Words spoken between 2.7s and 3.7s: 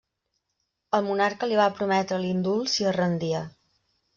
si es rendia.